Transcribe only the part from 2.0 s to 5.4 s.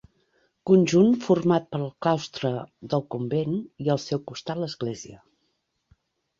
claustre del convent i al seu costat l'església.